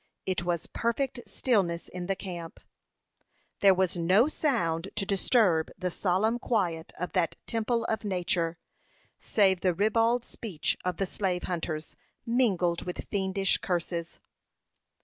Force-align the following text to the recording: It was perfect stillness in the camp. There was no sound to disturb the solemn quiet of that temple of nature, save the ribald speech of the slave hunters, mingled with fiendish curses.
It 0.25 0.43
was 0.43 0.65
perfect 0.65 1.19
stillness 1.27 1.87
in 1.87 2.07
the 2.07 2.15
camp. 2.15 2.59
There 3.59 3.75
was 3.75 3.97
no 3.97 4.27
sound 4.27 4.89
to 4.95 5.05
disturb 5.05 5.69
the 5.77 5.91
solemn 5.91 6.39
quiet 6.39 6.91
of 6.99 7.13
that 7.13 7.35
temple 7.45 7.85
of 7.85 8.03
nature, 8.03 8.57
save 9.19 9.59
the 9.61 9.75
ribald 9.75 10.25
speech 10.25 10.75
of 10.83 10.97
the 10.97 11.05
slave 11.05 11.43
hunters, 11.43 11.95
mingled 12.25 12.81
with 12.81 13.09
fiendish 13.11 13.59
curses. 13.59 14.17